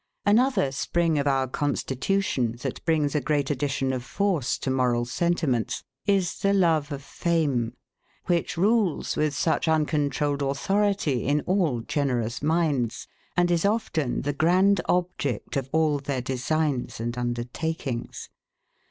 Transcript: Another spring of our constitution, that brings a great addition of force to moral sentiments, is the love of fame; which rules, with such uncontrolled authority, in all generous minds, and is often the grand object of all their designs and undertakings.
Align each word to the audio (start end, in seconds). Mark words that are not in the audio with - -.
Another 0.25 0.71
spring 0.71 1.19
of 1.19 1.27
our 1.27 1.47
constitution, 1.47 2.53
that 2.63 2.83
brings 2.85 3.13
a 3.13 3.21
great 3.21 3.51
addition 3.51 3.93
of 3.93 4.03
force 4.03 4.57
to 4.57 4.71
moral 4.71 5.05
sentiments, 5.05 5.83
is 6.07 6.39
the 6.39 6.53
love 6.53 6.91
of 6.91 7.03
fame; 7.03 7.73
which 8.25 8.57
rules, 8.57 9.15
with 9.15 9.35
such 9.35 9.67
uncontrolled 9.67 10.41
authority, 10.41 11.25
in 11.27 11.41
all 11.41 11.81
generous 11.81 12.41
minds, 12.41 13.07
and 13.37 13.51
is 13.51 13.63
often 13.63 14.23
the 14.23 14.33
grand 14.33 14.81
object 14.89 15.55
of 15.55 15.69
all 15.71 15.99
their 15.99 16.19
designs 16.21 16.99
and 16.99 17.15
undertakings. 17.15 18.27